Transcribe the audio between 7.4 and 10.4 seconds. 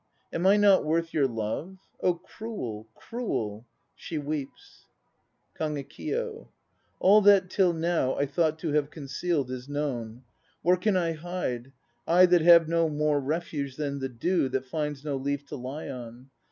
till now I thought to have concealed Is known;